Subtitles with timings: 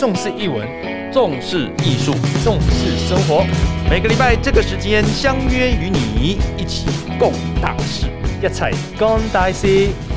[0.00, 0.66] 重视译文，
[1.12, 3.44] 重视艺术，重视生活。
[3.90, 6.86] 每个礼拜这个时间相约与你一起
[7.18, 8.06] 共大事，
[8.42, 8.64] 一起
[8.98, 9.68] 讲大事，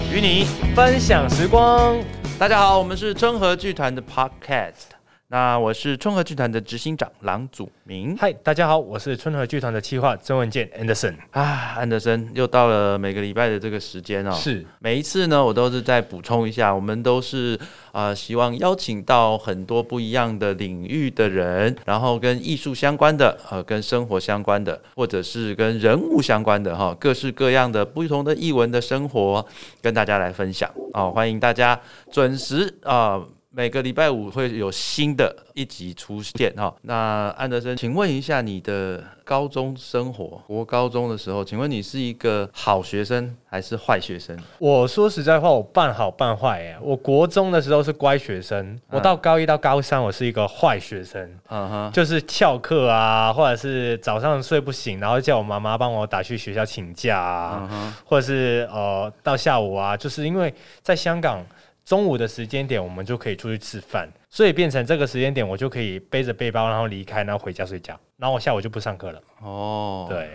[0.10, 1.98] 与你分享时光。
[2.40, 5.03] 大家好，我们是春和剧团的 Podcast。
[5.34, 8.16] 那我是春和剧团的执行长郎祖明。
[8.16, 11.16] 嗨，大家好，我是春和剧团的企划曾文健 Anderson。
[11.32, 14.32] 啊，安德森又到了每个礼拜的这个时间哦。
[14.32, 17.60] 是，每一次呢，我都是在补充一下，我们都是
[17.92, 29.44] 啊、希望邀请到很多不一样的领域的人，然后跟艺术相关的，呃，跟生活相关的，或者是跟人物相关的哈，各式各样的不同的艺文的生活，
[29.82, 31.10] 跟大家来分享哦。
[31.10, 31.80] 欢迎大家
[32.12, 33.20] 准时啊、
[33.56, 36.74] 每个礼拜五会有新的一集出现哈。
[36.82, 44.36] 那安德森，请问一下你的高中生活，国高中的时候，请问你是一个好学生还是坏学生？
[44.58, 46.76] 我说实在话，我半好半坏哎。
[46.82, 51.22] 我国中的时候是乖学生，我到高一到高三，我是一个坏学生。
[51.50, 60.52] 嗯哼，就是翘课啊，或者是早上睡不醒，然后叫我妈妈帮我打去学校请假啊，嗯，或者是呃到下午啊，就是因为
[60.82, 61.46] 在香港
[61.86, 69.22] 中午的时间点，我们就可以出去吃饭，所以变成这个时间点，我就可以背着背包然后离开，然后回家睡觉，然后我下午就不上课了。
[69.42, 70.30] 哦，，对，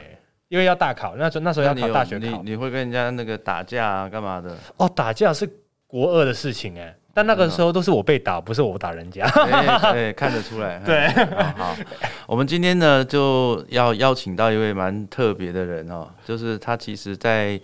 [0.48, 2.42] 因为要大考，那时候那时候要考大学考。
[2.42, 4.56] 你会跟人家那个打架啊，干嘛的？
[4.76, 5.48] 哦，打架是
[5.86, 9.24] 国二的事情哎，但那个时候都是我被打，不是我打人家。
[9.24, 10.78] 哎、哎 看得出来。
[10.84, 11.08] 对
[11.56, 11.76] 好，好，
[12.26, 17.58] 我们今天呢就要邀请到一位蛮特别的人哦，就是他其实在，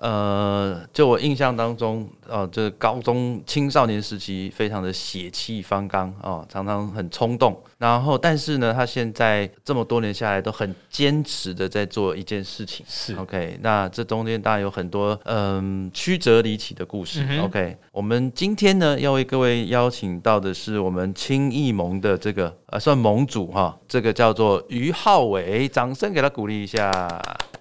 [0.00, 12.84] 呃，就我印象当中，哦，这高中青少年时期非常的血气方刚哦，常常很冲动，然后但是呢，他现在这么多年下来都很坚持的在做一件事情。
[12.88, 17.22] 是 OK，那这中间当然有很多嗯曲折离奇的故事。
[17.28, 27.06] 嗯 OK，我们今天呢要为各位邀请到的是我们青艺盟的这个呃算盟主哈，这个叫做于浩伟，掌声给他鼓励一下。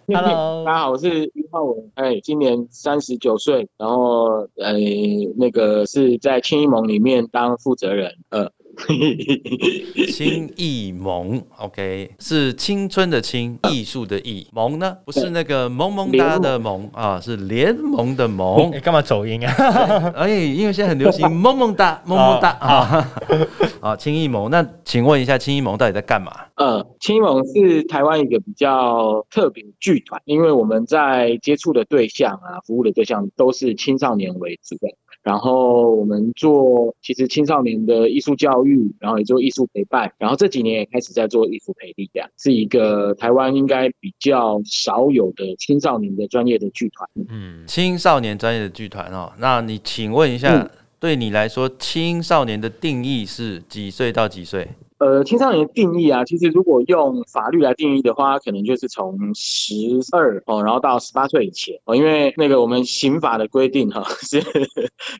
[0.16, 4.74] Hello 大家好，我是于浩文，哎，今年三十九岁，然后呃，
[5.38, 8.50] 那个是在青一盟里面当负责人，呃，
[10.12, 18.80] 轻艺盟，OK，是青春的青，艺术的艺，盟呢不是那个萌萌哒的萌啊，是联盟的盟你。
[18.90, 19.54] 干嘛走音啊？
[20.16, 23.12] 哎，因为现在很流行 萌萌哒，萌萌哒啊，
[23.82, 24.50] 啊，轻艺盟。
[24.50, 26.32] 那请问一下，青艺盟到底在干嘛？
[26.56, 34.88] 呃，青艺盟是台湾一个比较特别的剧团，因为我们在接触的对象啊，服务的对象都是青少年为主的。
[35.30, 47.08] 然后我们做其实青少年的艺术教育，然后也做艺术陪伴，然后这几年也开始在做艺术培力，这样是一个台湾应该比较少有的青少年的专业的剧团。
[47.30, 49.32] 嗯，青少年专业的剧团哦。
[49.38, 50.68] 那你请问一下，嗯
[51.00, 54.68] 对你来说，青少年的定义是几岁到几岁？
[55.00, 59.76] 呃，青少年的定义啊，其实如果用法律来定义的话，可能就是从十
[60.12, 64.44] 二哦，然后到十八岁以前哦，因为那个我们刑法的规定哈、 是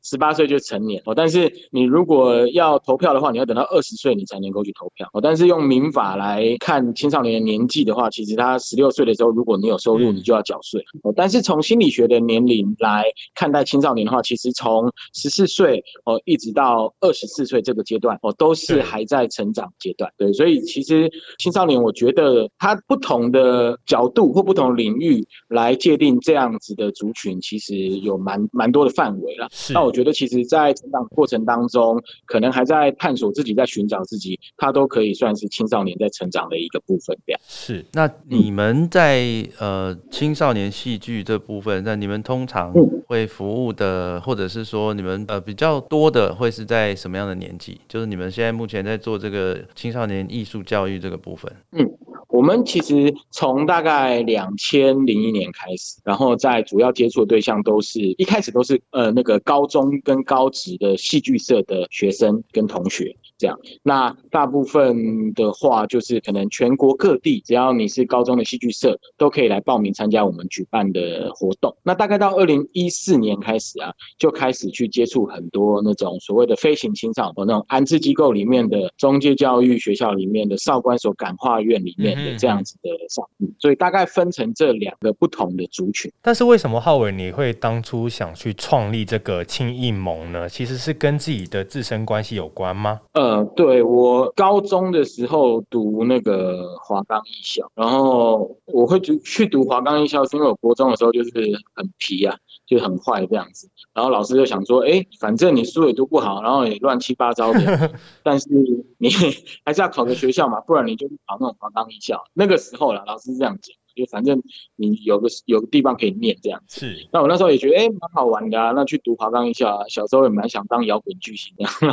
[0.04, 5.22] 十八岁就成年哦，但是你如果要投票的话，你要等到二十岁你才能够去投票哦。
[5.22, 11.14] 但是用民法来看青少年的年纪的话，其实他十六岁的时候，如果你有收入，嗯你就要缴税哦。
[11.16, 20.12] 但是从心理学的年龄来看待青少年的话，其实从十四岁哦一直到二十四岁这个阶段哦，都是还在成长阶段。
[20.18, 29.48] 对，所以其实青少年，我觉得他不同的角度或不同领域来界定这样子的族群，其实有蛮蛮多的范围啦。
[29.74, 37.18] 那我觉得，其实，在成长过程当中，可能还在探索自己，在寻找自己，他都可以算是青少年在成长的一个部分。
[37.26, 37.86] 这样，是。
[37.94, 39.24] 那你们在
[39.60, 47.80] 呃青少年戏剧这部分，那你们通常嗯会服务的，或者是说你们呃比较多的会是在什么样的年纪？
[47.88, 51.52] 就是你们现在目前在做这个青少年艺术教育这个部分。
[51.72, 51.90] 嗯
[52.30, 63.58] 我们其实从大概两千零一年开始，然后在主要接触的对象都是一开始都是呃那个高中跟高职的戏剧社的学生跟同学这样。
[63.82, 71.76] 那大部分的话就是可能全国各地，只要你是高中的戏剧社，都可以来报名参加我们举办的活动。
[71.82, 86.12] 那大概到二零一四年开始啊，就开始去接触很多那种所谓的飞行青少年，那种安置机构里面的中介教育学校里面的少管所感化院里面的这样子的少女，所以大概分成这两个不同的族群。
[86.22, 90.48] 但是为什么浩伟你会当初想去创立这个青艺盟呢？
[90.50, 93.00] 其实是跟自己的自身关系有关吗？
[93.14, 101.30] 呃，呃，对我高中的时候读那个华冈艺校，然后我会读去读华冈艺校，是因为我国中的时候就是
[101.76, 102.36] 很皮啊，
[102.66, 103.70] 就很坏这样子。
[103.94, 107.92] 然后老师就想说，哎，反正你书也读不好，然后也乱七八糟的，
[108.24, 108.50] 但是
[108.98, 109.10] 你
[109.64, 112.20] 还是要考个学校嘛，不然你就去考那种华冈艺校。
[112.34, 113.79] 那个时候了，老师是这样讲。
[114.00, 114.42] 就反正
[114.76, 117.08] 你有个有个地方可以念这样子，是。
[117.12, 121.66] 那我那时候也觉得哎蛮好玩的啊，那去读华冈艺校啊，小时候也蛮想当摇滚巨星的，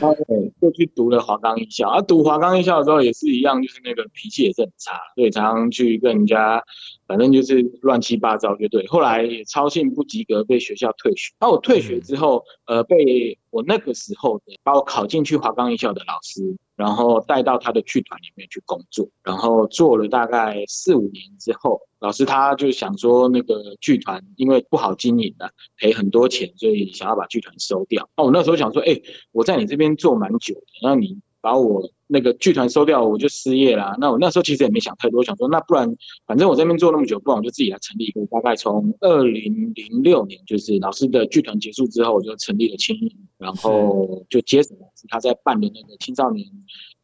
[0.00, 0.14] 后
[0.60, 1.88] 就去读了华冈艺校。
[1.88, 6.62] 啊，读华冈艺校的时候也是一样，就是那个脾气也是很差，所以常常去跟人家。
[7.04, 8.86] 反正就是乱七八糟，就对。
[8.86, 11.34] 后来也操信不及格，被学校退学。
[11.38, 16.40] 那我退学之后，呃，被我那个时候的把我考进去华冈艺校的老师，
[16.76, 19.08] 然后带到他的剧团里面去工作。
[19.22, 28.08] 然后做了大概四五年之后，老师他就想说，那个剧团因为不好经营啊，赔很多钱，所以想要把剧团收掉。
[28.16, 29.00] 那我那时候想说，哎，
[29.32, 31.20] 我在你这边做蛮久的，那你。
[31.42, 33.96] 把我那个剧团收掉，我就失业啦。
[33.98, 35.90] 那我那时候其实也没想太多，想说那不然，
[36.26, 38.20] 反正我这边做那么久，不然我就自己来成立一个。
[38.26, 46.46] 大概从二零零六年，就是老师的剧团结束之后，我就成立了青影，然后就接手老师他在办的那个青少年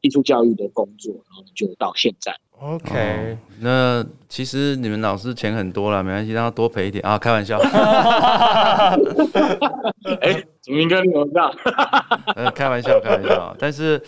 [0.03, 2.35] 艺术教育的工作，然后就到现在。
[2.61, 7.57] OK，那其实你们老师钱很多了，没关系，让他多赔一点啊，开玩笑。
[10.21, 11.53] 哎，景明哥你怎么这样？
[12.37, 13.55] 呃，开玩笑，开玩笑。
[13.59, 14.01] 但是，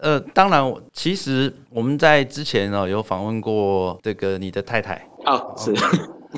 [0.00, 5.06] 呃，当然，其实我们在之前呢有访问过这个你的太太。
[5.24, 5.72] 哦，是。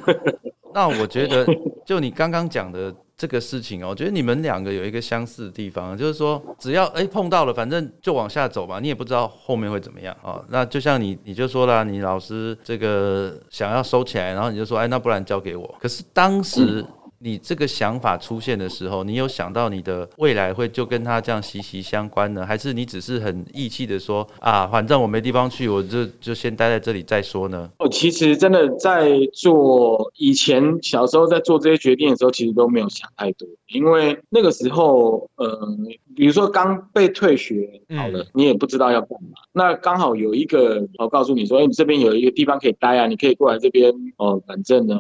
[0.74, 1.46] 那我觉得，
[1.84, 2.94] 就你刚刚讲的。
[3.18, 10.40] 这个事情哦，我觉得你们两个有一个相似的地方，就是说，只要哎碰到了，反正就往下走吧，你也不知道后面会怎么样啊。
[10.50, 15.74] 那就像你，你就说了，你老师这个想要收起来，然后你就说，哎，那不然交给我。
[15.80, 16.86] 可是当时。
[17.20, 22.46] 你这个想法出现的时候，你有想到你的未来会就跟他这样息息相关呢？
[22.46, 27.68] 还是你只是很义气的说啊，反正我没地方去，我就就先待在这里再说呢？
[27.78, 35.68] 我，其实真的在做以前小时候在做这些决定的时候，其实都没有想太多，因为那个时候，呃，
[36.14, 44.96] 比如说刚被退学好了，你也不知道要干嘛，那刚好有一个我告诉你说，哎，你这边有一个地方可以待啊，你可以过来这边哦，反正呢。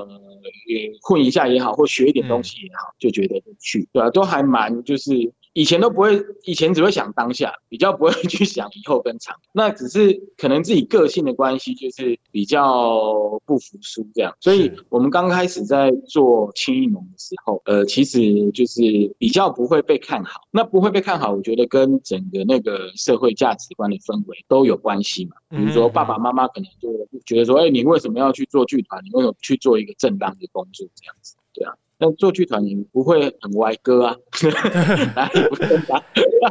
[0.66, 5.12] 也混一下也好，或学一点东西也好，就觉得去，对啊，都还蛮就是。
[5.58, 9.34] 以前都不会，以前只会想当下，比较不会去想以后跟长。
[9.52, 13.02] 那只是可能自己个性的关系，就是比较
[13.44, 14.32] 不服输这样。
[14.38, 18.80] 所以我们刚开始在做轻易农的时候，呃，其实就是
[19.18, 20.42] 比较不会被看好。
[20.52, 25.32] 那不会被看好，我觉得跟整个那个社会价值观的氛围都有关系嘛。
[25.48, 26.88] 比如说爸爸妈妈可能就
[27.26, 29.02] 觉得说，哎，你为什么要去做剧团？
[29.04, 30.86] 你为什么去做一个正当的工作？
[30.94, 31.74] 这样子，对啊。
[32.00, 34.16] 那做剧团也不会很歪歌啊，
[35.16, 36.00] 哪里不正常？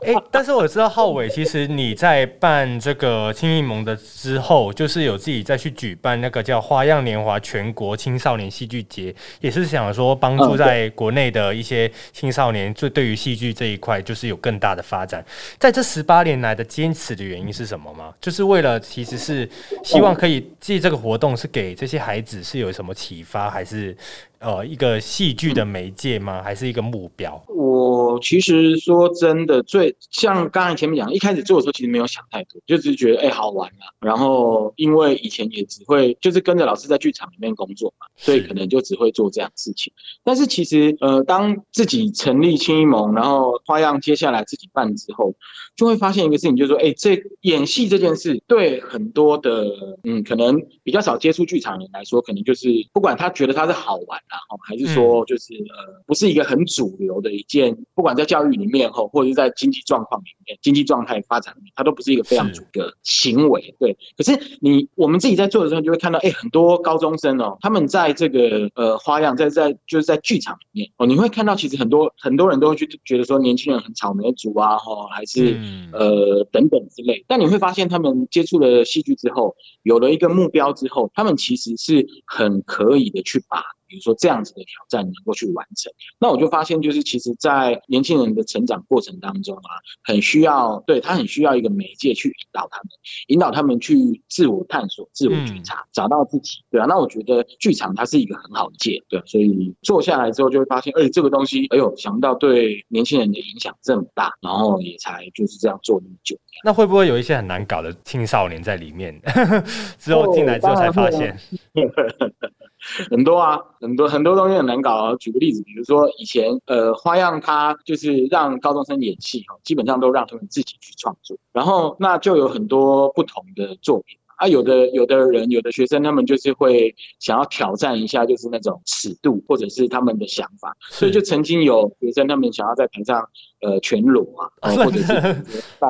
[0.05, 15.23] 哎，但是我知道浩伟，其实你在办这个青艺盟的之后，就是有自己再去举办那个叫花样年华全国青少年戏剧节，也是想说帮助在国内的一些青少年，就对于戏剧这一块，就是有更大的发展。
[15.57, 18.13] 在这十八年来的坚持的原因是什么吗？
[18.19, 19.49] 就是为了其实是
[19.81, 23.95] 希望可以借这个活动是给这些孩子是有什么启发，还是？
[24.39, 26.43] 呃，一个戏剧的媒介吗？
[26.43, 27.43] 还是一个目标？
[27.47, 33.89] 我其实说真的，最像刚才前面讲，一开始做的时候其实没有想太多，就只是觉得哎好玩啊。
[33.99, 39.91] 然后因为以前也只会就是跟着老师在剧场里面工作嘛，所以可能就只会做这样事情。
[40.23, 45.33] 但是其实呃，当自己成立青衣盟，然后花样接下来自己办之后，
[45.75, 49.65] 就会发现一个事情，就是说，哎，这演戏这件事对很多的
[50.03, 54.21] 嗯，可能比较少接触剧场人来说，可能就是不管他觉得他是好玩。
[54.29, 63.75] 然后还是说，就是呃，不是一个很主流的一件，不管在教育里面吼，或者是在经济状况里面、经济状态发展里面，它都不是一个非常主的行为。
[63.79, 75.57] 对，可是你我们自己在做的时候，就会看到，哎，很多高中生哦，他们在这个呃花样，在在就是在剧场里面哦，你会看到，其实很多很多人都会去觉得说，年轻人很草莓族啊，吼，还是
[75.93, 77.23] 呃等等之类。
[77.27, 83.63] 但你会发现，他们接触了戏剧之后，有了一个目标之后，他们其实是很可以的去把。
[83.87, 89.69] 比如说这样子的挑战能够去完成，那我就发现，就是其实，在年轻人的成长过程当中啊，
[90.03, 92.89] 很需要对他很需要一个媒介去引导他们，
[93.27, 93.95] 引导他们去
[94.29, 96.85] 自我探索、自我觉察，找到自己，对啊。
[96.87, 106.37] 那我觉得剧场它是一个很好的借，对，所以做下来之后就会发现，哎，这个东西，哎呦，想不到对年轻人的影响这么大，然后也才就是这样做那么久。
[106.63, 109.19] 那会不会有一些很难搞的青少年在里面？
[109.99, 111.37] 之后进来之后才发现。
[113.09, 115.15] 很多啊，很多很多东西很难搞啊。
[115.15, 124.47] 举个例子，比如说以前呃花样，它就是让高中生演戏哈，基本上都让他们自己去创作，然后那就有很多不同的作品啊。
[124.47, 133.27] 有的有的人有的学生他们就是会想要挑战一下，就是那种尺度或者是他们的想法，所以就曾经有学生他们想要在台上
[133.61, 134.25] 呃全裸
[134.59, 135.13] 啊，或者是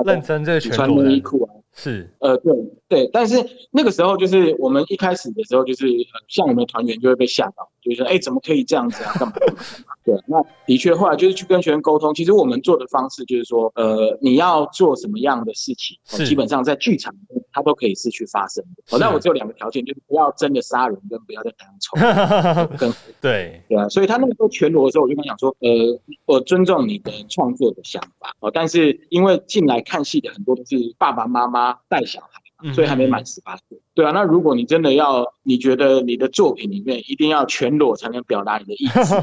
[0.06, 1.54] 认真这个穿内衣裤啊。
[1.80, 2.52] 是，呃，对
[2.90, 3.36] 对，但是
[3.70, 5.86] 那个时候就是我们一开始的时候，就是
[6.28, 9.14] 像我们团员就会被吓到，就是说，哎，怎么可以这样子啊？
[9.20, 9.36] 干嘛？
[10.04, 15.96] 对，那的确后来就是去跟学生沟通，其实我们做的方式就是说，呃，你要做什么样的事情，
[16.26, 17.14] 基本上在剧场
[17.52, 18.96] 它都可以是去发生的。
[18.96, 22.78] 哦，那我只有两个条件，就是不要真的杀人，跟不要在台上 抽。
[22.78, 31.76] 跟对对啊，所以他那个时候全裸的时候，我就跟他讲说，呃，我尊重你的创作的想法哦，但是因为进来看戏的很多都是爸爸妈妈。
[31.90, 33.80] 带小孩，所以还没满十八岁。
[33.96, 39.16] 对啊，那如果你真的要，你觉得你的作品里面一定要全裸才能表达你的意思，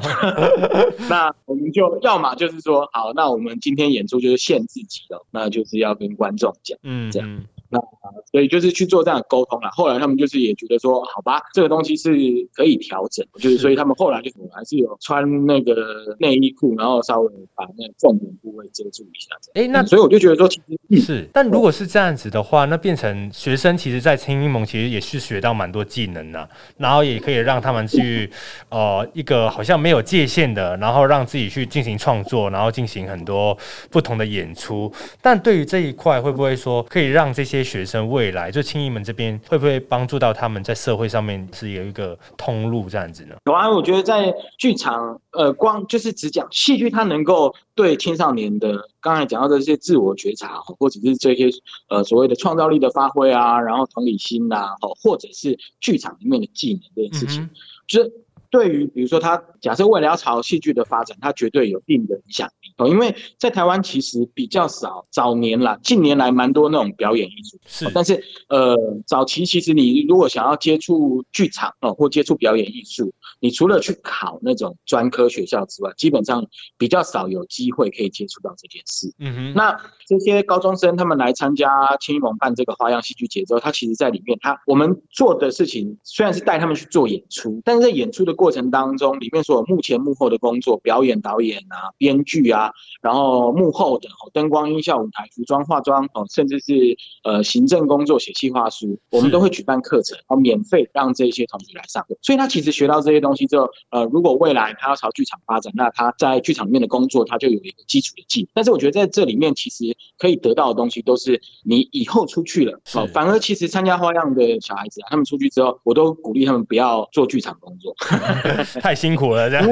[1.09, 7.45] 那我们就要么就是说，好，那我们今天演出就是限自己了，那就是要跟观众讲，嗯，这样。
[7.75, 9.69] 那所以就是去做这样的沟通了。
[9.73, 12.11] 后来他们就是也觉得说，好吧，这个东西是
[12.55, 15.75] 可以调整，就是所以他们后来就还是有穿那个
[16.19, 19.35] 内衣裤，然后稍微把那个重点部位遮住一下。
[19.55, 28.31] 哎，那所以我就觉得说，其实是，但如果是这样子的话，那变成学生其实，在青音盟其实也是学到蛮多技能的，然后也可以让他们去
[28.69, 33.57] 呃一个好像没有界限的，然后让自己去进行创作，然后进行很多
[33.91, 34.93] 不同的演出。
[35.23, 43.35] 但对于这一块，会不会说可以让这些学生未来就青衣们这边会不会帮助到他们在社会上面是有一个通路这样子呢？
[43.47, 51.49] 有啊，我觉得在剧场，呃，光就是只讲戏剧，它能够对青少年的刚才讲到的这些自我觉察，或者是这些
[51.89, 57.49] 呃所谓的创造力的发挥啊，然后同理心呐，哦，或者是剧场里面的技能这件事情，
[57.87, 58.13] 就是
[58.55, 62.73] 对于比如说他假设未来要朝戏剧的发展，他绝对有一定的影响力。
[62.77, 68.77] 哦，因为在台湾其实比较少，早年啦，近年来蛮多那种表演艺术，是，但是呃，
[69.09, 76.47] 早期其实你如果想要接触剧场哦，或接触表演艺术，你除了去考那种专科学校之外，基本上
[76.79, 79.13] 比较少有机会可以接触到这件事。
[79.19, 81.69] 嗯哼，那这些高中生他们来参加
[82.01, 92.71] 青盟办这个花样戏剧节之后，他其实在里面，他我们做的事情虽然是带他们去做演出，但是在演出的过程当中，里面所有幕前幕后的工作，表演导演啊，编剧啊。
[93.03, 102.17] 然后幕后的灯光、音效、舞台、服装、化妆哦，甚至是呃行政工作、写计划书，我们都会举办课程，然后免费让这些同学来上课。
[102.23, 108.49] 所以他其实学到这些东西之后，呃，如果未来他要朝剧场发展，那他在剧场里面的工作，他就有一个基础的技能。
[108.55, 109.85] 但是我觉得在这里面，其实
[110.19, 117.95] 可以得到的东西都是你以后出去了，哦，反而其实参加花样的小孩子啊，他们出去之后，我都鼓励他们不要做剧场工作，
[118.81, 119.49] 太辛苦了。
[119.49, 119.67] 这样，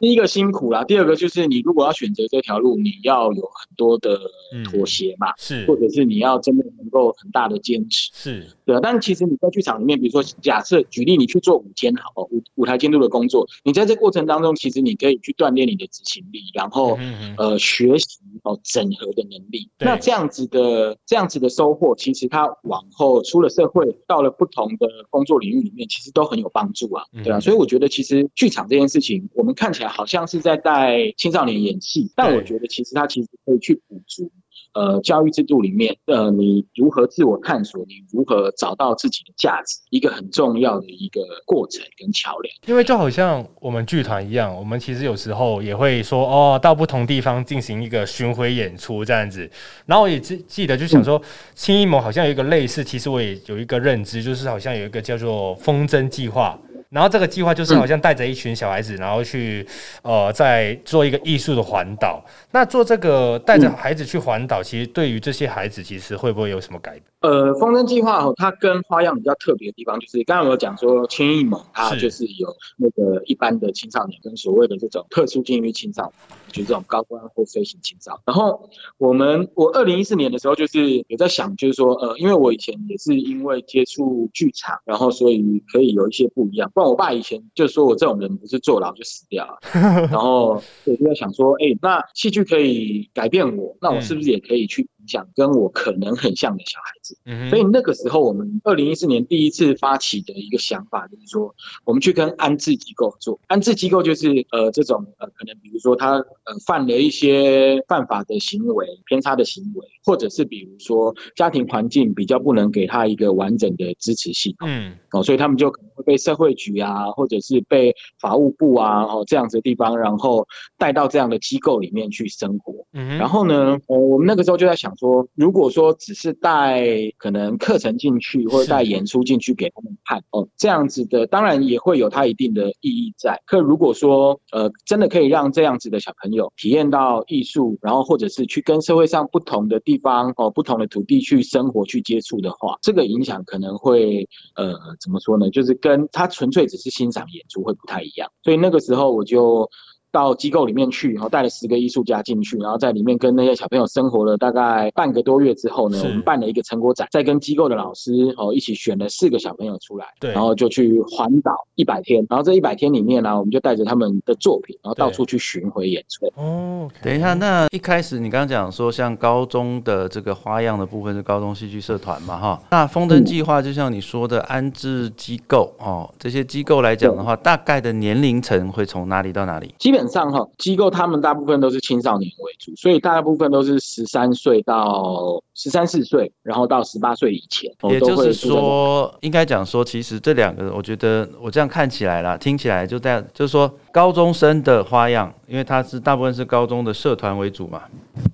[0.00, 4.18] 第一个辛苦啦，第二个就是你如果要选择这条路，你要有很多的
[4.64, 8.80] 妥协嘛，是，或者是你要真的能够很大的坚持，是对啊。
[8.82, 16.98] 但其实你在剧场里面，比如说假设举例，你去做舞监好舞舞台监督的工作，你在这过程当中，其实你可以去锻炼你的执行力，然后
[17.36, 19.68] 呃学习哦整合的能力。
[19.78, 27.40] 那这样子的这样子的收获，其实他往后出了社会，到了不同的工作领域里面，其实都很有帮助啊，对啊。
[27.40, 34.30] 所以我觉得其实剧场这件事情，我们看起来好像是在带青少年演戏，但我觉得其实它其实可以去补足。
[34.74, 42.54] 呃，教育制度里面，呃，你如何自我探索，你如何找到自己的价值，一个很重要的一个过程跟桥梁。
[42.66, 49.50] 因为就好像我们剧团一样，我们其实有时候也会说，哦，到不同地方进行一个巡回演出这样子。
[49.86, 51.20] 然后我也记记得就想说，
[51.54, 56.56] 青衣盟好像有一个类似，其实我也有一个认知，就是好像有一个叫做风筝计划。
[56.90, 59.66] 然后这个计划就是好像带着一群小孩子，然后去
[60.02, 62.24] 呃，在做一个艺术的环岛。
[62.50, 67.02] 那做这个带着孩子去环岛，其实对于这些孩子，其实会不会有什么改变？
[67.20, 76.12] 呃，风筝计划哦，它跟花样比较特别的地方，就是刚刚有讲说，轻艺盟它就是有那个一般的青少年跟所谓的这种特殊境遇青少年，
[76.48, 78.20] 就是这种高官或飞行青少。
[78.24, 86.70] 然后我们我二零一四年的时候，就是有在想，就是说呃，因为我以前也是因为接触剧场，然后所以可以有一些不一样。
[86.72, 89.58] 不然我爸以前就说我这种人不是坐牢就死掉了。
[90.06, 94.88] 然后我就在想说，哎，那戏剧可以改变我，那我是不是也可以去？
[95.08, 97.16] 讲跟我可能很像的小孩子，
[97.48, 101.54] 所以那个时候我们二零一四年第一次发起的一个想法就是说，
[101.86, 103.40] 我们去跟安置机构做。
[103.46, 120.44] 安置机构就是呃这种呃可能比如如说他呃犯了一些犯法的行为、偏差的行为，或者是比如说家庭环境比较不能给他一个完整的支持系统嗯哦，所以他们就可能会被社会局啊，或者是被法务部啊哦这样子的地方，然后
[120.76, 122.84] 带到这样的机构里面去生活。
[122.92, 126.84] 嗯，然后呢，呃，我们那个时候就在想说，如果说只是带
[127.16, 133.40] 可能课程进去，或者是带演出进去给他们看，哦，这样子的，当然也会有它一定的意义在。
[133.46, 145.48] 可如果说，呃，真的可以让这样子的小朋友体验到艺术，然后或者是去跟社会上不同的地方，哦，不同的土地去生活、去接触的话，这个影响可能会，呃，怎么说呢？
[145.50, 148.30] 就是跟他纯粹只是欣赏演出会不太一样。
[148.42, 149.68] 所以那个时候我就。
[150.10, 166.26] 到机构里面去，然后带了十个艺术家进去，然后在里面跟那些小朋友生活了大概半个多月之后呢，我们办了一个成果展，再跟机构的老师哦一起选了四个小朋友出来，对然后就去环岛一百天，然后这一百天里面呢，我们就带着他们的作品，然后到处去巡回演出。
[166.36, 172.62] 哦，等一下，那一开始你刚刚讲说，像高中的这个花样的部分是高中戏剧社团嘛，哈。
[172.70, 179.74] 那风筝计划就像你说的安置机构哦，这些机构来讲的话，大概的年龄层会从哪里到哪里？
[179.78, 197.82] 基本上哈，机构他们大部分都是青少年为主，所以大部分都是十三岁到十三四岁，然后到十八岁以前，哦也就是说，应该讲说，其实这两个，我觉得我这样看起来啦，听起来就在就是说，高中生的花样，因为它是大部分是高中的社团为主嘛，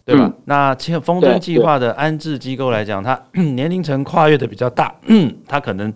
[0.05, 0.27] 对吧？
[0.27, 3.19] 嗯那风筝计划的安置机构来讲，它
[3.55, 4.95] 年龄层跨越的比较大，
[5.49, 5.93] 它可能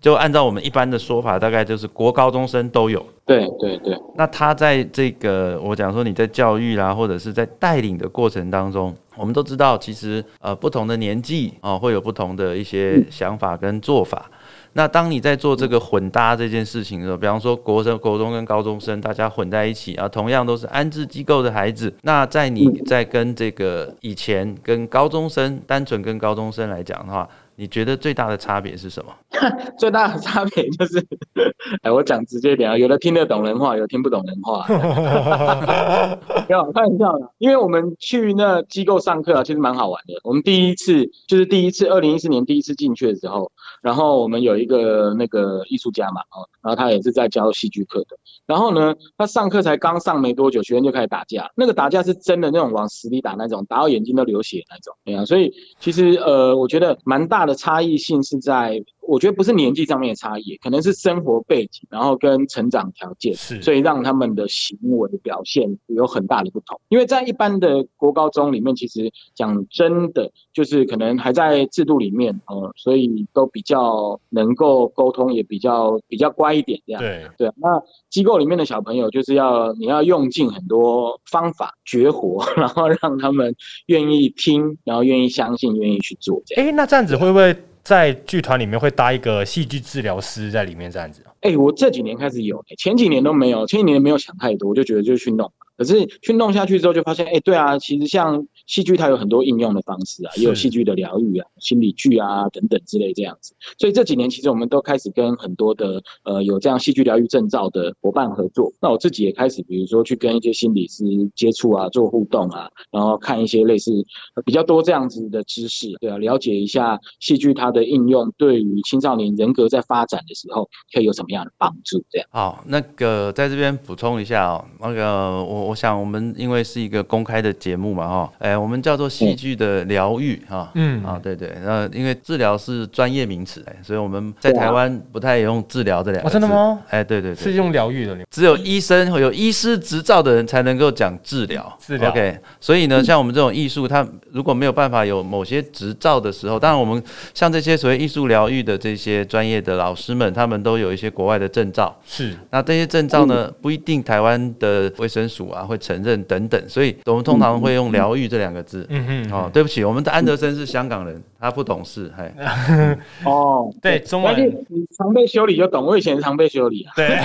[0.00, 3.04] 就按照我们一般的说法，大概就是国高中生都有。
[3.30, 14.28] 对对对，那他在这个我讲说你在教育啦，或者是在带领的过程当中，我们都知道，其实呃不同的年纪啊、会有不同的一些想法跟做法。
[14.72, 27.28] 那当你在做这个混搭这件事情的时候，比方说国生、国中跟高中生大家混在一起啊，同样都是安置机构的孩子，那在你在跟这个以前跟高中生单纯跟高中生来讲的话，
[27.60, 29.12] 你觉得最大的差别是什么？
[29.78, 31.06] 最大的差别就是，
[31.84, 34.64] 哎，我讲直接一点啊，有的听得懂人话，有的听不懂人话。
[36.48, 40.14] 没有开玩笑的，因为我们去那机构上课啊，其实蛮好玩的。
[40.24, 48.16] 我们第一次就是第一次，二零一四年第一次进去的时候，然后我们有一个那个艺术家嘛，哦，然后他也是在教戏剧课的。
[48.46, 51.50] 然后呢，他上课才刚上没多久，学生就开始打架。
[51.54, 54.94] 那个打架是真的那种往死里打那种，打到眼睛都流血那种。
[55.04, 66.80] 哎呀，所以其实呃，我觉得蛮大的差异性是在，我觉得不是年纪上面的差异，可能是生活背景，然后跟成长条件，是所以让他们的行为表现有很大的不同。
[66.88, 77.02] 因为在一般的国高中里面，其实讲真的，就是可能还在制度里面，呃，所以都比较能够沟通，也比较比较乖一点这样。
[77.02, 83.54] 对，对啊，那机构里面的小朋友就是要你要用尽很多方法绝活，然后让他们
[83.86, 86.68] 愿意听，然后愿意相信，愿意去做这样。
[86.68, 91.24] 哎，那这样子会不会在剧团里面会搭一个戏剧治疗师在里面这样子？
[91.40, 95.50] 哎、我这几年开始有、前几年都没有，前几年没有想太多，我就觉得就去弄。
[95.76, 103.52] 可是去弄下去之后，就发现，哎、对啊，其实像戏剧它有很多应用的方式啊，也有戏剧的疗愈啊、心理剧啊等等之类这样子。
[103.76, 108.72] 所以这几年其实我们都开始跟很多的呃有这样戏剧疗愈证照的伙伴合作。
[108.80, 111.04] 那我自己也开始，比如说去跟一些心理师
[111.34, 113.92] 接触啊，做互动啊，然后看一些类似
[114.36, 122.28] 呃比较多这样子的知识，对啊，了解一下戏剧它的应用对于青少年人格在发展的时候可以有什么样的帮助，这样。
[122.30, 131.02] 好，那个在这边补充一下哦，那个我我想我们因为是一个公开的节目嘛哈，哎，我们叫做戏剧的疗愈哈，嗯。
[131.04, 136.32] 啊对对，那因为治疗是专业名词，哎，所以我们在台湾不太用治疗这两个哦，字。
[136.34, 136.48] 真的？
[136.48, 136.80] 吗？
[136.88, 141.78] 哎，对对对，是用疗愈的，只有医生有医师执照的人才能够讲治疗。
[141.78, 142.10] 治疗。
[142.10, 147.02] OK，所以呢，像我们这种艺术，它如果没有办法有某些执照的时候，当然我们
[147.34, 151.96] 像这些所谓艺术疗愈的这些专业的老师们，他们都有一些国外的证照。
[152.06, 152.34] 是。
[152.50, 158.84] 那这些证照呢，不一定台湾的卫生署啊会承认等等，所以我们通常会用疗愈这两个字。
[158.88, 162.32] 嗯哼，哦，对不起，我们的安德森是香港人，他不懂事，嘿，
[163.24, 164.34] 哦， 对中文。
[164.68, 167.16] 你常被修理就懂，我以前常被修理啊，对，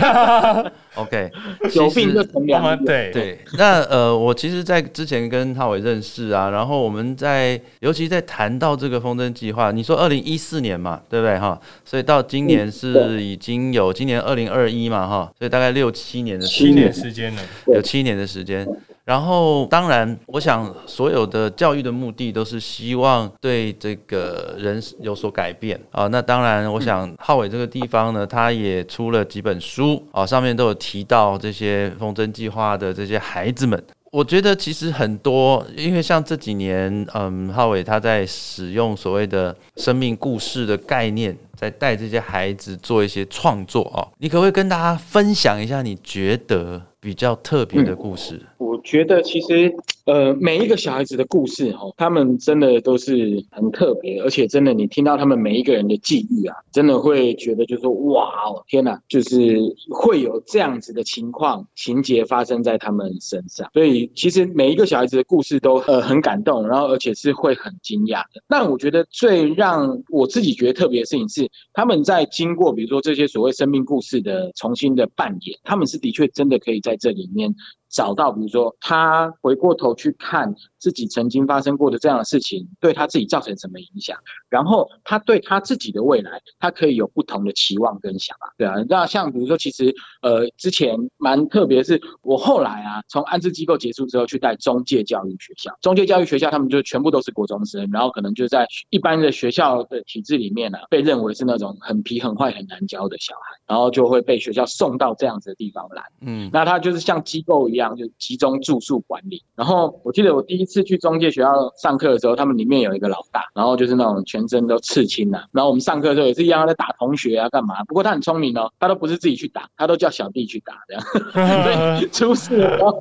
[1.02, 1.32] OK，
[1.74, 2.68] 有病就成我良医。
[2.68, 3.12] 们对。
[3.12, 11.40] 对，那呃，我其实，在之前跟浩伟认识啊，然后我们在，尤其在谈到这个风筝计划，你说二零一四年嘛，对不对？
[11.40, 11.60] 哈？
[11.86, 18.68] 所以到今年是已经有今年二零二一嘛哈，所以大概六七年的时七年时间了，有七年的时间。
[19.06, 26.08] 然后，当然，我想所有的教育的目的都是希望对这个人有所改变啊。
[26.08, 33.82] 那当然，我想浩伟这个地方呢，他也出了几本书啊，上面都有提到这些风筝计划的这些孩子们。
[34.12, 44.08] 我觉得其实很多，因为像这几年，嗯，浩伟他在使用所谓的生命故事的概念，在带这些孩子做一些创作啊。
[44.18, 48.42] 你可不可以跟大家分享一下你觉得比较特别的故事？
[48.58, 49.74] 我觉得其实。
[50.06, 59.58] 呃，每一个小孩子的故事，哈，他们真的都是很特别，而且真的，你听到他们每一个人的际遇啊，真的会觉得，就是说，哇哦，天哪，就是
[59.90, 63.68] 会有这样子的情况情节发生在他们身上。
[63.74, 68.44] 所以，其实每一个小孩子的故事都呃很感动，然后而且是会很惊讶的。
[68.48, 77.52] 但我觉得最让我自己觉得特别的事情是，他们在经过比如说这些所谓生命故事的重新的扮演，他们是的确真的可以在这里面。
[77.96, 80.54] 找到，比如说他回过头去看
[80.86, 84.16] 自己曾经发生过的这样的事情，对他自己造成什么影响，
[84.50, 88.76] 然后他对他自己的未来，他可以有不同的期望跟想法，对啊。
[88.88, 107.96] 那像比如说，其实呃，之前蛮特别，是我后来啊，从安置机构结束之后，去带中介教育学校，中介教育学校他们就全部都是国中生，然后可能就在一般的学校的体制里面呢，被认为是那种很皮很坏很难教的小孩，然后就会被学校送到这样子的地方来，嗯，那他就是像机构一样。
[107.96, 109.42] 就集中住宿管理。
[109.56, 115.44] 然后我记得我第一次去中介学校上课的时候，他们里面有一个老大，然后就是那种全身都刺青啊。
[115.52, 117.84] 然后我们上课的时候也是一样，在打同学啊，干嘛？
[117.86, 121.04] 不过他很聪明哦，他都不是自己去打，他都叫小弟去打这样。
[121.64, 121.72] 所
[122.06, 123.00] 以 出事的时候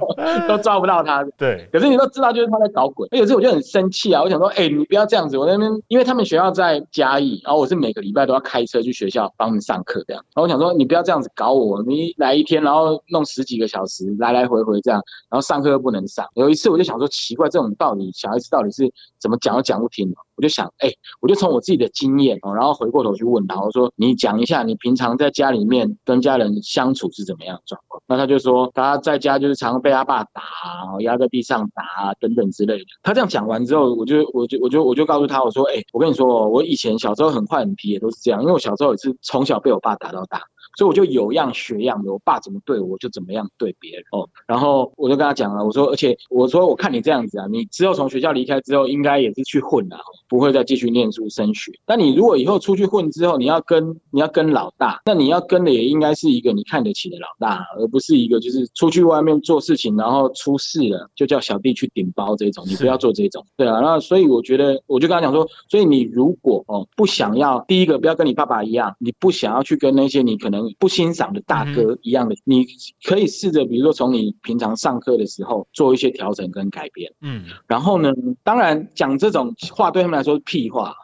[0.49, 1.25] 都抓不到他。
[1.37, 1.69] 对。
[1.73, 3.09] 可是你都知道，就是他在搞鬼。
[3.13, 5.37] 有时我就很生气啊，我想说，哎，你不要这样子。
[5.39, 10.23] 我那边因为他们学校在嘉义，然后我是每个礼拜都要开车去学校帮他们上课这样。
[10.35, 15.01] 然后我想说，你不要这样子搞我，你来一天，然后弄十几个小时，来来回回这样。
[15.31, 28.03] 然后上课又不能上，有一次我就想说奇怪，这种道理小孩子到底是怎么讲都讲不听我就想，哎，我就从我自己的经验哦，然后回过头去问他，我说你讲一下你平常在家里面跟家人相处是怎么样的状况？
[28.09, 30.43] 那他就说他在家就是常常被他爸打，
[30.83, 32.85] 然后压在地上打等等之类的。
[33.03, 40.43] 他这样讲完之后，我就我就我就我就告诉他，我说，哎，我跟你说，我以前小时候很坏很皮也都是这样，因为我小时候也是从小被我爸打到大。
[40.77, 44.29] 所以我就有样学样的，我爸怎么对我就怎么样对别人哦。
[44.47, 49.97] 然后我就跟他讲了，我说，而且我说，我看你这样子啊，你之后从学校离开之后，应该也是去混了，
[50.29, 51.73] 不会再继续念书升学。
[51.87, 63.45] 那你如果以后出去混之后，你要跟你要跟老大，那你要跟的也应该是一个你看得起的老大，而不是一个就是出去外面做事情然后出事了就叫小弟去顶包这种，你不要做这种。
[63.57, 70.64] 对啊，那所以我觉得，我就跟他讲说，所以你如果哦不想要，第一个不要跟你爸爸一样，你不想要去跟那些你可能。
[70.79, 72.67] 不欣赏的大哥一样的，你
[73.05, 77.13] 可以试着，比如说从你平常上课的时候做一些调整跟改变。
[77.21, 80.95] 嗯，然后呢，当然讲这种话对他们来说是屁话，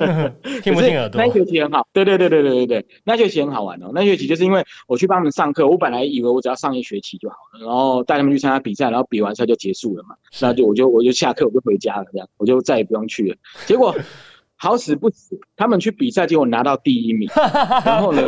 [0.62, 1.20] 听不进耳朵。
[1.20, 3.90] 那学期很好，对对对对对对对，那学期很好玩哦。
[3.94, 10.14] 那学期就是因为我去帮他们上课，我本来以为我只要上一学期就好了，然后带他们去参加比赛，然后比完赛就结束了嘛。
[10.40, 13.36] 那就我就我就下课我就回家了，这样我就再也不用去了。
[13.66, 13.94] 结果。
[14.60, 17.28] 好死不死，他们去比赛，结果拿到第一名。
[17.82, 18.20] 然后呢，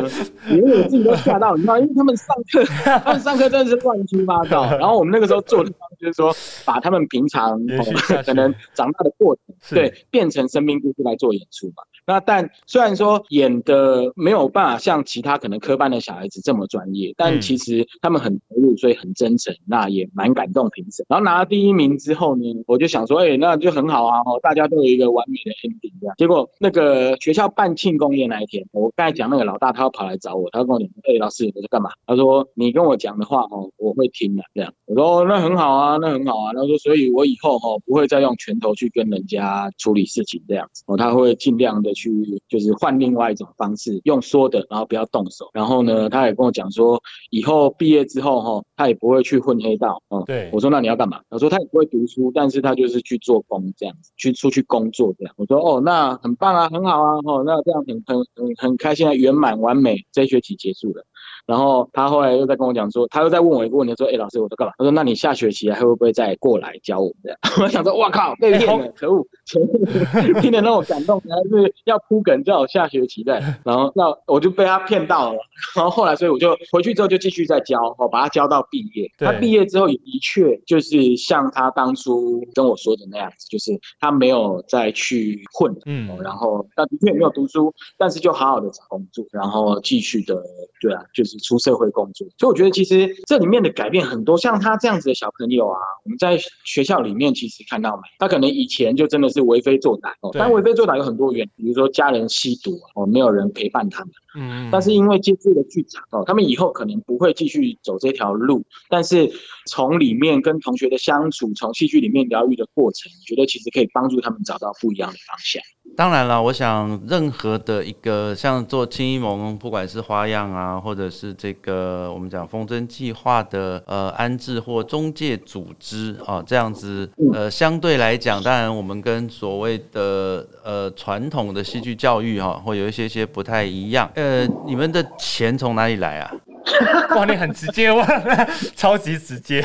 [0.48, 2.64] 连我自己都吓到，你知道，因为他们上课，
[3.04, 4.64] 他们上课真的是乱七八糟。
[4.78, 7.60] 然后我们那个时候做的就是说，把他们平常
[8.24, 11.82] 可能长大的过程，对，变成生命故事来做演出嘛。
[12.04, 21.04] 那但虽然说演的没有办法像其他可能科班的小孩子这么专业，但其实他们很投入，所以很真诚，那也蛮感动评审。
[21.08, 26.16] 然后拿了第一名之后呢，我就想说，哎，那就很好啊，哦，大家都有一个完美的 ending 这样。
[26.22, 31.90] 结果那个学校办庆功宴那一天，我刚才讲那个老大，他要跑来找我，他跟我讲，哎，老师，我在干嘛？
[32.06, 34.72] 他说你跟我讲的话哦，我会听的这样。
[34.84, 36.52] 我说那很好啊，那很好啊。
[36.52, 41.92] 他说，所以我以后哦不会再用拳头去跟人家处理事情这样子哦，他会尽量的。
[41.94, 42.10] 去
[42.48, 45.48] 就是换另外一种方式，用说的，然后不要动手。
[45.52, 50.02] 然后呢，他也跟我讲说，以后毕业之后哈，他也不会去混黑道。
[50.08, 51.20] 哦，对，我说那你要干嘛？
[51.30, 55.34] 他说他也不会读书，但是他就是去做工这样子，去出去工作这样。
[55.36, 61.04] 我说哦，那很棒啊，很好啊，哦，那这样很很很很开心啊，圆满完美，这一学期结束了。
[61.44, 69.26] 然后他后来又在跟我讲说，他又在问我一个问题，说：“哎，老师，我在干嘛？”他说：“那你下学期还会不会再过来教我们？”这样， 我想说：“哇靠，被骗了，可恶！”
[70.40, 75.38] 听得让我感动，还是要铺梗叫我下学期再，然后那我就被他骗到了，
[75.76, 79.10] 然后后来所以我就回去之后就继续再教，哦，把他教到毕业。
[79.18, 90.42] 他毕业之后也的确就是像他当初跟我说的那样子，就是他没有再去混，嗯哦，然后他的确也没有读书，但是就好好的找工作，然后继续的，
[90.80, 92.26] 对啊，就是出社会工作。
[92.38, 104.12] 所以我觉得其实这里面的改变很多，像他这样子的小朋友啊，我们在学校里面其实看到没，他可能以前就真的是为非作歹哦，对但为非作歹有很多原因，比如说家人吸毒啊哦，没有人陪伴他们。
[104.34, 109.30] 嗯，但是因为接触了剧场哦，他们以后可能不会继续走这条路，但是
[109.66, 115.62] 从里面跟同学的相处，从戏剧里面疗愈的过程，我觉得其实可以帮助他们找到不一样的方向。
[115.94, 134.10] 当然了，我想任何的一个像做青衣盟，不管是花样啊，或者是这个我们讲风筝计划的呃安置或中介组织啊，这样子呃相对来讲，当然我们跟所谓的呃传统的戏剧教育哈、会有一些些不太一样。
[134.14, 136.32] 呃，你们的钱从哪里来啊？
[137.16, 138.06] 哇，你很直接哇，
[138.76, 139.60] 超级直接。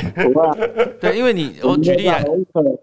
[0.99, 2.23] 对，因为你我举例来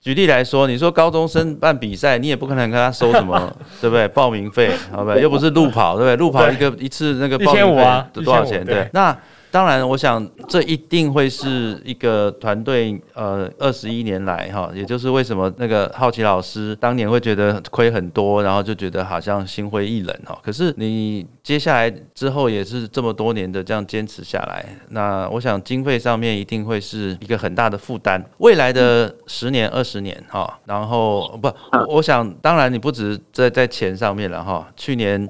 [0.00, 3.36] 举例来说，你说高中生办比赛，你也不可能跟他收什么，
[3.80, 4.06] 对不对？
[4.08, 5.16] 报名费，好不好？
[5.16, 6.16] 又不是路跑，对不对？
[6.16, 8.64] 路跑一个一次那个报名1500费啊多少钱？
[8.64, 9.16] 对对，那。
[9.54, 20.36] 当然，我想这一定会是一个团队，呃，二十一年来哈，也就是为什么那个好奇老师当年会觉得亏很多，然后就觉得好像心灰意冷哈。
[20.42, 28.20] 可是你接下来之后也是这么多年的这样坚持下来，那我想经费上面一定会是一个很大的负担。
[28.38, 35.28] 未来的十年、二十年哈，然后不，我我想当然你不止在在钱上面了哈，去年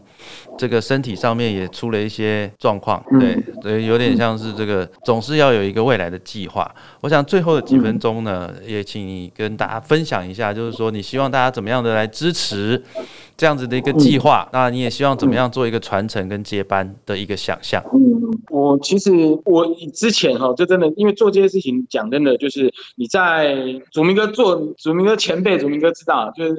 [0.56, 6.70] 这个身体上面也出了一些状况，对所以，有点像是这个总是要有一个未来的计划。
[7.00, 12.82] 我想最后的几分钟呢，也请你跟大家分享一下，就是说你希望大家怎么样的来支持
[13.36, 17.82] 这样子的一个计划，那你也希望怎么样做一个传承跟接班的一个想象。
[17.92, 19.10] 嗯，我其实
[19.44, 23.56] 我之前哈，就真的因为做这些事情，讲真的就是你在
[23.90, 26.54] 祖明哥做，祖明哥前辈，祖明哥知道，就是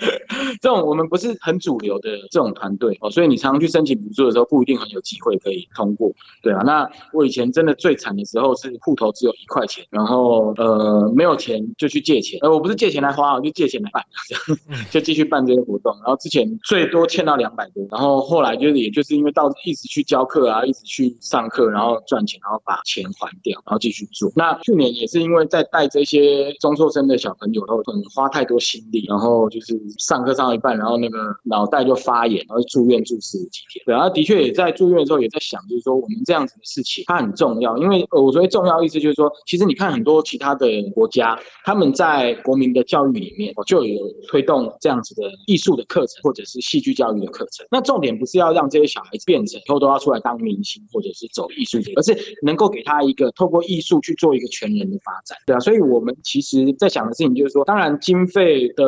[0.62, 6.10] 这种我们不是很主流的这种团队哦，所以你常常去申请补助的时候，不一定很有机会可以通过，
[6.42, 6.62] 对啊。
[6.64, 14.02] 那我以前真的最惨的时候是户头只有一块钱，然后呃没有钱就去借钱，呃我不是借钱来花，我就借钱来办，
[14.90, 15.94] 就继续办这些活动。
[16.06, 24.30] 然后之前最多欠到两百多，然后后来就是也就是因为到一直去教课啊，一直去上课，然后赚钱，然后把钱还掉，然后继续做。
[24.36, 33.84] 那去年也是因为在带这些中辍生的小朋友，然后可能花太多心力，然后就是上课上到一半，然后那个脑袋就发炎，然后住院住十几天。
[33.84, 47.64] 对，然后的确也在住院的时候也在想，就是说我们这样子的事情它很重要，因为我所谓重要意思就是说，其实你看很多其他的国家，他们在国民的教育里面，就有推动这样子的艺术的课程或者是戏剧教育的课程。
[47.70, 55.38] 那重点不是要让这些小孩子变成以后都要出来当明星或者是走艺术界，而是能够给他一个透过艺术去做一个全人的发展。
[55.46, 58.84] 对啊，所以我们其实在想的事情就是说，当然经费的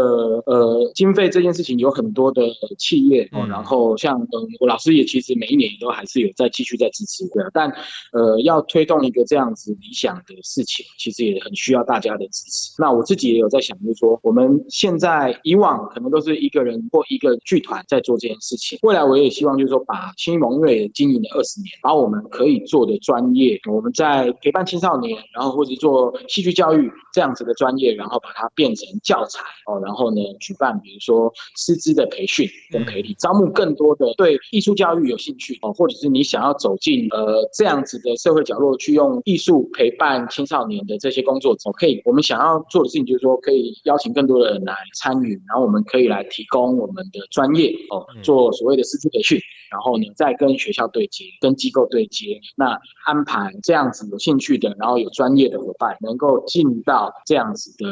[0.46, 2.42] 呃经费这件事情有很多的
[2.78, 7.70] 企业哦，嗯然后像嗯我老师也其实每一年也都还是有在继续在支持对啊，但
[8.12, 12.74] 呃要推动一个这样子理想的事情，其实也很需要大家的支持。
[12.78, 49.40] 那我自己也有在想，就是说我们现在以往可能都是一个人一个剧团在做这件事情，未来我也希望就是说把新盟因为经营了二十年，把我们可以做的专业，我们在陪伴青少年，然后或者做戏剧教育这样子的专业，然后把它变成教材哦，然后呢举办比如说师资的培训跟培力，招募更多的对艺术教育有兴趣哦，或者是你想要走进呃这样子的社会角落去用艺术陪伴青少年的这些工作者，可以我们想要做的事情就是说可以邀请更多的人来参与，然后我们可以来提供们的专业哦，做所谓的师资培训。
[49.70, 57.86] 然后呢，再跟学校对接，跟机构对接，那安排这样子有兴趣的，然后有专业的伙伴，能够进到这样子的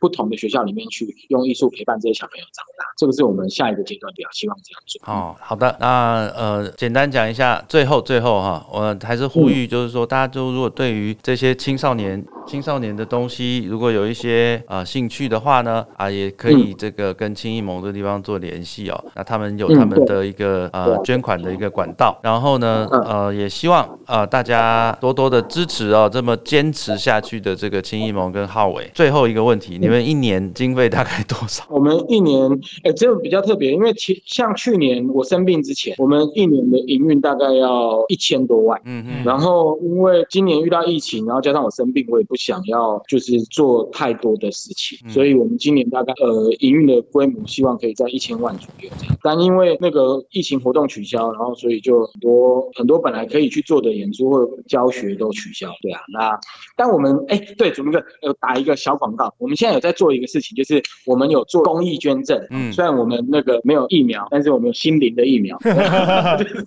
[0.00, 5.12] 不同的学校里面去，用艺术陪伴这些小朋友长大，这个是我们下一个阶段比较希望这样做。
[5.12, 19.04] 哦，好的，那呃，简单讲一下，最后最后哈，我还是呼吁，就是说，大家就如果对于这些青少年青少年的东西，如果有一些呃兴趣的话呢，啊，也可以这个跟青艺盟这地方做联系哦。
[19.14, 28.90] 那他们有他们的一个呃捐款的一个管道，然后呢，呃，也希望呃大家多多的支持哦，这么坚持下去的这个青艺盟跟浩伟。
[28.94, 31.64] 最后一个问题，你们一年经费大概多少？
[31.70, 32.50] 我们一年，
[32.84, 38.80] 哎，这个比较特别，因为其像去年我生病之前，我们一年的营运大概要一千多万。
[38.84, 49.16] 嗯嗯，然后因为今年遇到疫情，然后加上我生病，我也不想要就是做太多的事情，嗯所以我们今年大概呃营运的规模希望可以在一千万左右这样。
[49.22, 55.70] 但因为那个疫情活动取消，然后所以就很多很多本来可以去做的演出或教学都取消。
[55.82, 56.38] 对啊，那
[56.76, 62.38] 但我们哎对，主明哥有打一个小广告，我们现在有在做一个事情，就是我们有做公益捐赠。
[62.50, 65.58] 嗯虽然我们那个没有疫苗，但是我们有心灵的疫苗。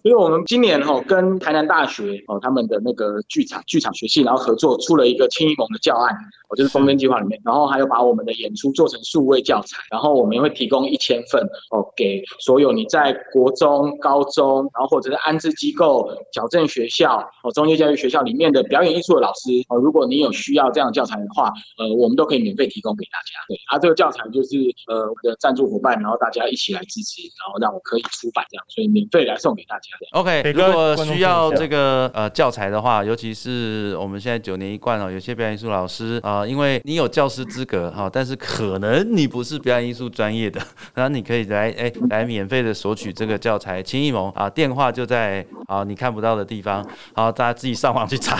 [0.04, 6.13] 因 为我们今年哈、跟台南大学哦他们的那个剧场剧场学系，然后合作出了一个青艺盟的教案，
[6.50, 11.40] 哦就是风筝计划里面，然后还有把我们的演出做成数位教材，然后我们会提供一千份
[11.71, 23.39] 哦给所有你在国中、高中，然后或者是安置机构、矫正学校、哦中介教育学校里面的表演艺术的老师哦，如果你有需要这样的教材的话，呃，我们都可以免费提供给大家。
[23.47, 30.19] 对，啊，这个教材就是呃我的赞助伙伴，然后大家一起来支持，然后让我可以出版这样，所以免费来送给大家的。
[30.19, 40.60] OK，如果需要这个呃教材的话，尤其是我们现在九年一贯哦，有些表演艺术老师啊、呃因为你有教师资格哈、但是可能你不是表演艺术专业的，
[40.93, 48.38] 然后你可以来哎来免费的索取这个教材，青艺盟啊，电话就在啊你看不到的地方，好，大家自己上网去查。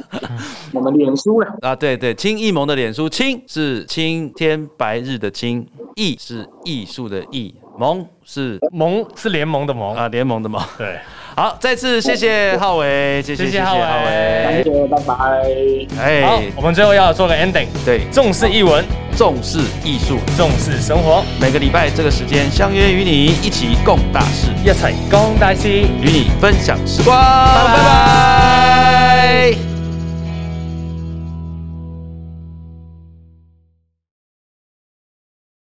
[0.72, 5.66] 我们脸书了， 啊，对对，青艺盟的脸书，青是青天白日的青，
[5.96, 10.62] 艺是艺术的艺，盟是盟是联盟的盟，啊联盟的盟。
[10.76, 10.98] 对，
[11.36, 13.80] 好，再次谢谢浩伟，谢谢谢谢浩伟。
[13.80, 14.62] 感伟。
[14.64, 15.14] 谢，拜拜。
[15.14, 15.24] 好
[16.02, 18.84] 哎，，我们最后要做个 ending，对，重视译文，
[19.16, 25.68] 重视艺术，重视生活，每个礼拜这个时间相约与你一起共大事，一起共大事。
[25.68, 27.74] 与你分享时光，拜拜。
[27.74, 29.79] 拜拜